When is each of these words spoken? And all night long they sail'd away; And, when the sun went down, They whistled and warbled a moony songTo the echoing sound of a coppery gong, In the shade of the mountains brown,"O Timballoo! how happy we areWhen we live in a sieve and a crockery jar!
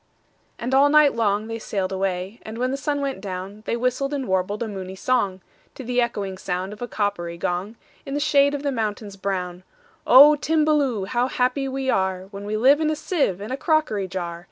And 0.57 0.73
all 0.73 0.89
night 0.89 1.13
long 1.13 1.45
they 1.45 1.59
sail'd 1.59 1.91
away; 1.91 2.39
And, 2.41 2.57
when 2.57 2.71
the 2.71 2.75
sun 2.75 3.01
went 3.01 3.21
down, 3.21 3.61
They 3.67 3.77
whistled 3.77 4.15
and 4.15 4.27
warbled 4.27 4.63
a 4.63 4.67
moony 4.67 4.95
songTo 4.95 5.41
the 5.75 6.01
echoing 6.01 6.39
sound 6.39 6.73
of 6.73 6.81
a 6.81 6.87
coppery 6.87 7.37
gong, 7.37 7.75
In 8.03 8.15
the 8.15 8.19
shade 8.19 8.55
of 8.55 8.63
the 8.63 8.71
mountains 8.71 9.15
brown,"O 9.15 10.37
Timballoo! 10.37 11.05
how 11.05 11.27
happy 11.27 11.67
we 11.67 11.85
areWhen 11.89 12.45
we 12.47 12.57
live 12.57 12.81
in 12.81 12.89
a 12.89 12.95
sieve 12.95 13.39
and 13.39 13.53
a 13.53 13.57
crockery 13.57 14.07
jar! 14.07 14.39